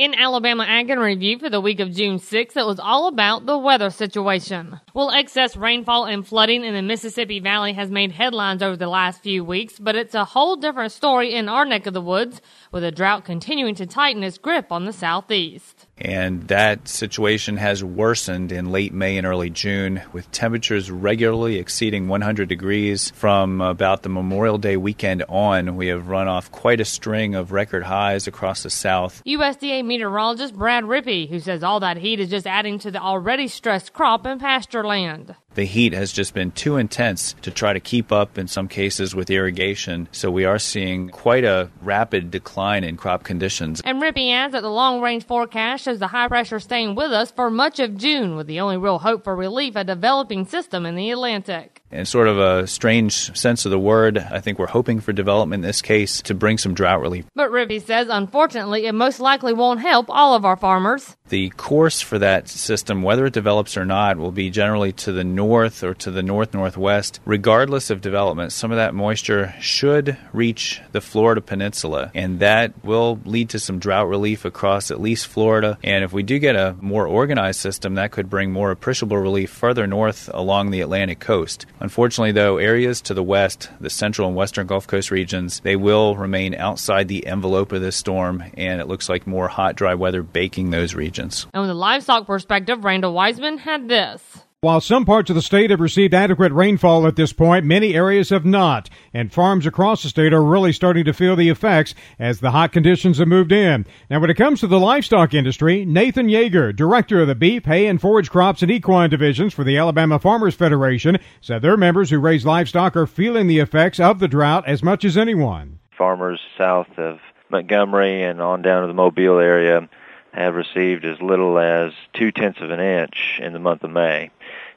In 0.00 0.14
Alabama 0.14 0.64
Ag 0.66 0.88
in 0.88 0.98
Review 0.98 1.38
for 1.38 1.50
the 1.50 1.60
week 1.60 1.78
of 1.78 1.90
June 1.92 2.18
6th, 2.18 2.56
it 2.56 2.64
was 2.64 2.80
all 2.80 3.06
about 3.06 3.44
the 3.44 3.58
weather 3.58 3.90
situation. 3.90 4.80
Well, 4.94 5.10
excess 5.10 5.58
rainfall 5.58 6.06
and 6.06 6.26
flooding 6.26 6.64
in 6.64 6.72
the 6.72 6.80
Mississippi 6.80 7.38
Valley 7.38 7.74
has 7.74 7.90
made 7.90 8.10
headlines 8.10 8.62
over 8.62 8.78
the 8.78 8.88
last 8.88 9.22
few 9.22 9.44
weeks, 9.44 9.78
but 9.78 9.96
it's 9.96 10.14
a 10.14 10.24
whole 10.24 10.56
different 10.56 10.92
story 10.92 11.34
in 11.34 11.50
our 11.50 11.66
neck 11.66 11.86
of 11.86 11.92
the 11.92 12.00
woods, 12.00 12.40
with 12.72 12.82
a 12.82 12.90
drought 12.90 13.26
continuing 13.26 13.74
to 13.74 13.84
tighten 13.84 14.22
its 14.22 14.38
grip 14.38 14.72
on 14.72 14.86
the 14.86 14.92
southeast. 14.94 15.86
And 15.98 16.48
that 16.48 16.88
situation 16.88 17.58
has 17.58 17.84
worsened 17.84 18.52
in 18.52 18.72
late 18.72 18.94
May 18.94 19.18
and 19.18 19.26
early 19.26 19.50
June, 19.50 20.00
with 20.14 20.32
temperatures 20.32 20.90
regularly 20.90 21.58
exceeding 21.58 22.08
100 22.08 22.48
degrees. 22.48 23.10
From 23.10 23.60
about 23.60 24.02
the 24.02 24.08
Memorial 24.08 24.56
Day 24.56 24.78
weekend 24.78 25.24
on, 25.28 25.76
we 25.76 25.88
have 25.88 26.08
run 26.08 26.26
off 26.26 26.50
quite 26.50 26.80
a 26.80 26.86
string 26.86 27.34
of 27.34 27.52
record 27.52 27.82
highs 27.82 28.26
across 28.26 28.62
the 28.62 28.70
South. 28.70 29.22
USDA 29.26 29.89
meteorologist 29.90 30.54
Brad 30.54 30.84
Rippey, 30.84 31.28
who 31.28 31.40
says 31.40 31.64
all 31.64 31.80
that 31.80 31.96
heat 31.96 32.20
is 32.20 32.30
just 32.30 32.46
adding 32.46 32.78
to 32.78 32.92
the 32.92 33.00
already 33.00 33.48
stressed 33.48 33.92
crop 33.92 34.24
and 34.24 34.40
pasture 34.40 34.86
land 34.86 35.34
the 35.54 35.64
heat 35.64 35.92
has 35.92 36.12
just 36.12 36.34
been 36.34 36.50
too 36.52 36.76
intense 36.76 37.34
to 37.42 37.50
try 37.50 37.72
to 37.72 37.80
keep 37.80 38.12
up 38.12 38.38
in 38.38 38.46
some 38.46 38.68
cases 38.68 39.14
with 39.14 39.30
irrigation. 39.30 40.08
So 40.12 40.30
we 40.30 40.44
are 40.44 40.58
seeing 40.58 41.08
quite 41.08 41.44
a 41.44 41.70
rapid 41.82 42.30
decline 42.30 42.84
in 42.84 42.96
crop 42.96 43.24
conditions. 43.24 43.80
And 43.84 44.00
Rippey 44.00 44.32
adds 44.32 44.52
that 44.52 44.62
the 44.62 44.70
long 44.70 45.00
range 45.00 45.26
forecast 45.26 45.84
shows 45.84 45.98
the 45.98 46.06
high 46.06 46.28
pressure 46.28 46.60
staying 46.60 46.94
with 46.94 47.12
us 47.12 47.30
for 47.30 47.50
much 47.50 47.80
of 47.80 47.96
June, 47.96 48.36
with 48.36 48.46
the 48.46 48.60
only 48.60 48.76
real 48.76 48.98
hope 48.98 49.24
for 49.24 49.34
relief 49.34 49.76
a 49.76 49.84
developing 49.84 50.46
system 50.46 50.86
in 50.86 50.94
the 50.94 51.10
Atlantic 51.10 51.79
in 51.90 52.06
sort 52.06 52.28
of 52.28 52.38
a 52.38 52.66
strange 52.66 53.36
sense 53.36 53.64
of 53.64 53.70
the 53.70 53.78
word, 53.78 54.18
I 54.18 54.40
think 54.40 54.58
we're 54.58 54.66
hoping 54.66 55.00
for 55.00 55.12
development 55.12 55.64
in 55.64 55.68
this 55.68 55.82
case 55.82 56.22
to 56.22 56.34
bring 56.34 56.58
some 56.58 56.74
drought 56.74 57.00
relief. 57.00 57.26
But 57.34 57.50
Rippey 57.50 57.82
says, 57.82 58.08
unfortunately, 58.10 58.86
it 58.86 58.92
most 58.92 59.20
likely 59.20 59.52
won't 59.52 59.80
help 59.80 60.06
all 60.08 60.34
of 60.34 60.44
our 60.44 60.56
farmers. 60.56 61.16
The 61.30 61.50
course 61.50 62.00
for 62.00 62.18
that 62.18 62.48
system, 62.48 63.02
whether 63.02 63.24
it 63.24 63.32
develops 63.32 63.76
or 63.76 63.84
not, 63.84 64.16
will 64.16 64.32
be 64.32 64.50
generally 64.50 64.90
to 64.94 65.12
the 65.12 65.22
north 65.22 65.84
or 65.84 65.94
to 65.94 66.10
the 66.10 66.24
north 66.24 66.52
northwest. 66.54 67.20
Regardless 67.24 67.88
of 67.88 68.00
development, 68.00 68.50
some 68.52 68.72
of 68.72 68.78
that 68.78 68.94
moisture 68.94 69.54
should 69.60 70.18
reach 70.32 70.80
the 70.90 71.00
Florida 71.00 71.40
peninsula, 71.40 72.10
and 72.16 72.40
that 72.40 72.72
will 72.84 73.20
lead 73.24 73.48
to 73.50 73.60
some 73.60 73.78
drought 73.78 74.08
relief 74.08 74.44
across 74.44 74.90
at 74.90 75.00
least 75.00 75.28
Florida. 75.28 75.78
And 75.84 76.02
if 76.02 76.12
we 76.12 76.24
do 76.24 76.40
get 76.40 76.56
a 76.56 76.74
more 76.80 77.06
organized 77.06 77.60
system, 77.60 77.94
that 77.94 78.10
could 78.10 78.28
bring 78.28 78.50
more 78.50 78.72
appreciable 78.72 79.16
relief 79.16 79.50
further 79.50 79.86
north 79.86 80.28
along 80.34 80.72
the 80.72 80.80
Atlantic 80.80 81.20
coast. 81.20 81.64
Unfortunately, 81.78 82.32
though, 82.32 82.56
areas 82.56 83.00
to 83.02 83.14
the 83.14 83.22
west, 83.22 83.70
the 83.80 83.88
central 83.88 84.26
and 84.26 84.36
western 84.36 84.66
Gulf 84.66 84.88
Coast 84.88 85.12
regions, 85.12 85.60
they 85.60 85.76
will 85.76 86.16
remain 86.16 86.56
outside 86.56 87.06
the 87.06 87.24
envelope 87.28 87.70
of 87.70 87.82
this 87.82 87.94
storm, 87.94 88.42
and 88.54 88.80
it 88.80 88.88
looks 88.88 89.08
like 89.08 89.28
more 89.28 89.46
hot, 89.46 89.76
dry 89.76 89.94
weather 89.94 90.24
baking 90.24 90.70
those 90.70 90.92
regions. 90.92 91.19
And 91.52 91.60
with 91.60 91.70
a 91.70 91.74
livestock 91.74 92.26
perspective, 92.26 92.84
Randall 92.84 93.12
Wiseman 93.12 93.58
had 93.58 93.88
this. 93.88 94.22
While 94.62 94.82
some 94.82 95.06
parts 95.06 95.30
of 95.30 95.36
the 95.36 95.40
state 95.40 95.70
have 95.70 95.80
received 95.80 96.12
adequate 96.12 96.52
rainfall 96.52 97.06
at 97.06 97.16
this 97.16 97.32
point, 97.32 97.64
many 97.64 97.94
areas 97.94 98.28
have 98.28 98.44
not, 98.44 98.90
and 99.14 99.32
farms 99.32 99.64
across 99.64 100.02
the 100.02 100.10
state 100.10 100.34
are 100.34 100.42
really 100.42 100.70
starting 100.70 101.06
to 101.06 101.14
feel 101.14 101.34
the 101.34 101.48
effects 101.48 101.94
as 102.18 102.40
the 102.40 102.50
hot 102.50 102.70
conditions 102.70 103.16
have 103.16 103.28
moved 103.28 103.52
in. 103.52 103.86
Now, 104.10 104.20
when 104.20 104.28
it 104.28 104.36
comes 104.36 104.60
to 104.60 104.66
the 104.66 104.78
livestock 104.78 105.32
industry, 105.32 105.86
Nathan 105.86 106.28
Jaeger, 106.28 106.74
director 106.74 107.22
of 107.22 107.28
the 107.28 107.34
beef, 107.34 107.64
hay, 107.64 107.86
and 107.86 107.98
forage 107.98 108.28
crops 108.28 108.60
and 108.60 108.70
equine 108.70 109.08
divisions 109.08 109.54
for 109.54 109.64
the 109.64 109.78
Alabama 109.78 110.18
Farmers 110.18 110.54
Federation, 110.54 111.16
said 111.40 111.62
their 111.62 111.78
members 111.78 112.10
who 112.10 112.18
raise 112.18 112.44
livestock 112.44 112.94
are 112.96 113.06
feeling 113.06 113.46
the 113.46 113.60
effects 113.60 113.98
of 113.98 114.18
the 114.18 114.28
drought 114.28 114.64
as 114.66 114.82
much 114.82 115.06
as 115.06 115.16
anyone. 115.16 115.78
Farmers 115.96 116.38
south 116.58 116.98
of 116.98 117.16
Montgomery 117.50 118.24
and 118.24 118.42
on 118.42 118.60
down 118.60 118.82
to 118.82 118.88
the 118.88 118.92
Mobile 118.92 119.38
area 119.38 119.88
have 120.32 120.54
received 120.54 121.04
as 121.04 121.20
little 121.20 121.58
as 121.58 121.92
two 122.12 122.30
tenths 122.30 122.60
of 122.60 122.70
an 122.70 122.80
inch 122.80 123.40
in 123.42 123.52
the 123.52 123.58
month 123.58 123.82
of 123.84 123.90
May 123.90 124.30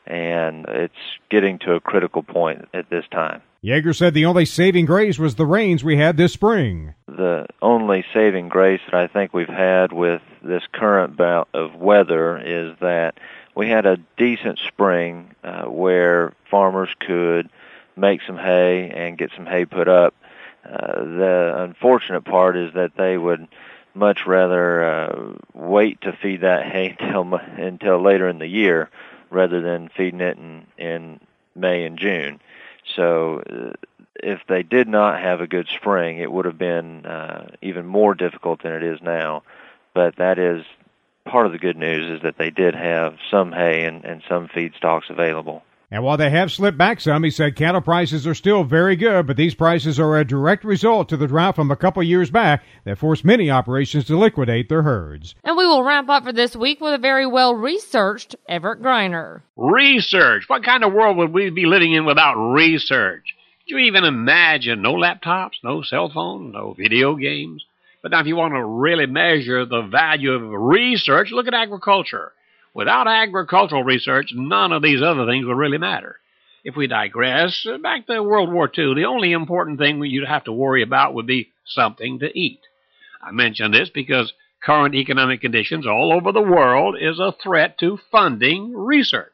and 0.05 0.65
it's 0.67 0.93
getting 1.29 1.59
to 1.59 1.73
a 1.73 1.79
critical 1.79 2.23
point 2.23 2.67
at 2.73 2.89
this 2.89 3.05
time. 3.11 3.41
Jaeger 3.61 3.93
said 3.93 4.13
the 4.13 4.25
only 4.25 4.45
saving 4.45 4.85
grace 4.85 5.17
was 5.17 5.35
the 5.35 5.45
rains 5.45 5.83
we 5.83 5.95
had 5.95 6.17
this 6.17 6.33
spring. 6.33 6.93
The 7.07 7.45
only 7.61 8.03
saving 8.13 8.49
grace 8.49 8.81
that 8.85 8.93
I 8.93 9.07
think 9.07 9.33
we've 9.33 9.47
had 9.47 9.93
with 9.93 10.21
this 10.43 10.63
current 10.73 11.15
bout 11.15 11.47
of 11.53 11.75
weather 11.75 12.37
is 12.37 12.77
that 12.81 13.17
we 13.55 13.69
had 13.69 13.85
a 13.85 13.97
decent 14.17 14.59
spring 14.59 15.33
uh, 15.43 15.63
where 15.63 16.33
farmers 16.51 16.89
could 16.99 17.49
make 17.95 18.21
some 18.27 18.37
hay 18.37 18.89
and 18.89 19.17
get 19.17 19.31
some 19.35 19.45
hay 19.45 19.63
put 19.63 19.87
up. 19.87 20.13
Uh, 20.65 21.03
the 21.03 21.53
unfortunate 21.59 22.25
part 22.25 22.57
is 22.57 22.73
that 22.73 22.97
they 22.97 23.17
would 23.17 23.47
much 23.93 24.25
rather 24.25 24.83
uh, 24.83 25.33
wait 25.53 26.01
to 26.01 26.13
feed 26.13 26.41
that 26.41 26.65
hay 26.65 26.89
until 26.99 27.35
until 27.35 28.01
later 28.01 28.27
in 28.27 28.39
the 28.39 28.47
year 28.47 28.89
rather 29.29 29.61
than 29.61 29.89
feeding 29.89 30.21
it 30.21 30.37
in, 30.37 30.65
in 30.77 31.19
May 31.55 31.85
and 31.85 31.97
June. 31.97 32.39
So 32.95 33.41
uh, 33.49 33.73
if 34.15 34.41
they 34.47 34.63
did 34.63 34.87
not 34.87 35.19
have 35.19 35.41
a 35.41 35.47
good 35.47 35.67
spring, 35.67 36.19
it 36.19 36.31
would 36.31 36.45
have 36.45 36.57
been 36.57 37.05
uh, 37.05 37.51
even 37.61 37.85
more 37.85 38.13
difficult 38.13 38.61
than 38.61 38.73
it 38.73 38.83
is 38.83 39.01
now. 39.01 39.43
But 39.93 40.17
that 40.17 40.37
is 40.37 40.63
part 41.25 41.45
of 41.45 41.51
the 41.51 41.57
good 41.57 41.77
news 41.77 42.09
is 42.09 42.21
that 42.23 42.37
they 42.37 42.49
did 42.49 42.75
have 42.75 43.17
some 43.31 43.51
hay 43.51 43.85
and, 43.85 44.05
and 44.05 44.21
some 44.27 44.47
feed 44.47 44.73
stocks 44.75 45.07
available. 45.09 45.63
And 45.93 46.03
while 46.03 46.17
they 46.17 46.31
have 46.31 46.51
slipped 46.51 46.75
back 46.75 46.99
some, 46.99 47.23
he 47.23 47.29
said 47.29 47.55
cattle 47.55 47.79
prices 47.79 48.25
are 48.25 48.33
still 48.33 48.63
very 48.63 48.95
good, 48.95 49.27
but 49.27 49.37
these 49.37 49.53
prices 49.53 49.99
are 49.99 50.17
a 50.17 50.25
direct 50.25 50.63
result 50.63 51.07
to 51.09 51.17
the 51.17 51.27
drought 51.27 51.53
from 51.53 51.69
a 51.69 51.75
couple 51.75 52.01
years 52.01 52.31
back 52.31 52.63
that 52.83 52.97
forced 52.97 53.23
many 53.23 53.51
operations 53.51 54.05
to 54.05 54.17
liquidate 54.17 54.69
their 54.69 54.81
herds. 54.81 55.35
And 55.43 55.55
we 55.55 55.67
will 55.67 55.83
wrap 55.83 56.09
up 56.09 56.23
for 56.23 56.33
this 56.33 56.55
week 56.55 56.81
with 56.81 56.95
a 56.95 56.97
very 56.97 57.27
well 57.27 57.53
researched 57.53 58.35
Everett 58.49 58.81
Griner. 58.81 59.43
Research? 59.55 60.45
What 60.47 60.63
kind 60.63 60.83
of 60.83 60.93
world 60.93 61.17
would 61.17 61.31
we 61.31 61.51
be 61.51 61.67
living 61.67 61.93
in 61.93 62.05
without 62.05 62.37
research? 62.37 63.35
Could 63.59 63.75
you 63.75 63.77
even 63.77 64.03
imagine 64.03 64.81
no 64.81 64.95
laptops, 64.95 65.61
no 65.63 65.83
cell 65.83 66.09
phones, 66.11 66.55
no 66.55 66.73
video 66.73 67.13
games? 67.13 67.63
But 68.01 68.09
now 68.09 68.21
if 68.21 68.25
you 68.25 68.35
want 68.35 68.55
to 68.55 68.65
really 68.65 69.05
measure 69.05 69.63
the 69.63 69.83
value 69.83 70.31
of 70.31 70.41
research, 70.41 71.29
look 71.29 71.45
at 71.45 71.53
agriculture. 71.53 72.31
Without 72.73 73.07
agricultural 73.07 73.83
research, 73.83 74.31
none 74.33 74.71
of 74.71 74.81
these 74.81 75.01
other 75.01 75.25
things 75.27 75.45
would 75.45 75.57
really 75.57 75.77
matter. 75.77 76.19
If 76.63 76.75
we 76.75 76.87
digress, 76.87 77.65
uh, 77.69 77.77
back 77.77 78.07
to 78.07 78.23
World 78.23 78.51
War 78.51 78.71
II, 78.75 78.95
the 78.95 79.05
only 79.05 79.31
important 79.31 79.77
thing 79.77 80.03
you'd 80.03 80.27
have 80.27 80.45
to 80.45 80.51
worry 80.51 80.81
about 80.81 81.13
would 81.13 81.27
be 81.27 81.51
something 81.65 82.19
to 82.19 82.39
eat. 82.39 82.61
I 83.21 83.31
mention 83.31 83.71
this 83.71 83.89
because 83.89 84.33
current 84.63 84.95
economic 84.95 85.41
conditions 85.41 85.85
all 85.85 86.11
over 86.13 86.31
the 86.31 86.41
world 86.41 86.95
is 86.99 87.19
a 87.19 87.33
threat 87.43 87.77
to 87.79 87.99
funding 88.11 88.73
research. 88.73 89.33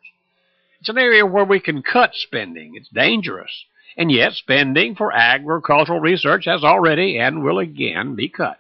It's 0.80 0.90
an 0.90 0.98
area 0.98 1.26
where 1.26 1.46
we 1.46 1.60
can 1.60 1.82
cut 1.82 2.16
spending. 2.16 2.74
It's 2.76 2.90
dangerous. 2.90 3.66
And 3.96 4.12
yet, 4.12 4.34
spending 4.34 4.96
for 4.96 5.14
agricultural 5.14 6.00
research 6.00 6.46
has 6.46 6.64
already 6.64 7.20
and 7.20 7.44
will 7.44 7.60
again 7.60 8.16
be 8.16 8.30
cut. 8.30 8.60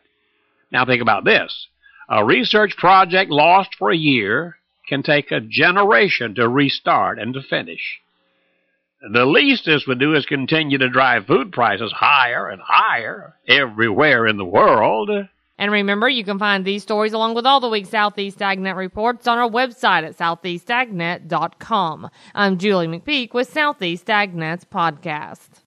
Now, 0.71 0.85
think 0.85 1.01
about 1.01 1.25
this 1.25 1.67
a 2.07 2.25
research 2.25 2.75
project 2.77 3.29
lost 3.29 3.75
for 3.77 3.91
a 3.91 3.97
year 3.97 4.58
can 4.89 5.03
take 5.03 5.31
a 5.31 5.39
generation 5.39 6.35
to 6.35 6.49
restart 6.49 7.19
and 7.19 7.33
to 7.35 7.41
finish. 7.41 8.01
The 9.13 9.25
least 9.25 9.65
this 9.65 9.87
would 9.87 9.99
do 9.99 10.13
is 10.13 10.25
continue 10.25 10.77
to 10.77 10.89
drive 10.89 11.27
food 11.27 11.53
prices 11.53 11.93
higher 11.93 12.49
and 12.49 12.61
higher 12.61 13.35
everywhere 13.47 14.27
in 14.27 14.35
the 14.35 14.43
world. 14.43 15.09
And 15.57 15.71
remember, 15.71 16.09
you 16.09 16.23
can 16.23 16.39
find 16.39 16.65
these 16.65 16.83
stories 16.83 17.13
along 17.13 17.35
with 17.35 17.45
all 17.45 17.59
the 17.59 17.69
week's 17.69 17.89
Southeast 17.89 18.39
AgNet 18.39 18.75
reports 18.75 19.27
on 19.27 19.37
our 19.37 19.49
website 19.49 20.03
at 20.03 20.17
southeastagnet.com. 20.17 22.09
I'm 22.33 22.57
Julie 22.57 22.87
McPeak 22.87 23.33
with 23.33 23.49
Southeast 23.49 24.07
AgNet's 24.07 24.65
podcast. 24.65 25.49